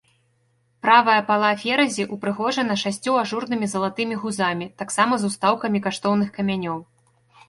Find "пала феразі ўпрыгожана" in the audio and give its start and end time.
1.27-2.77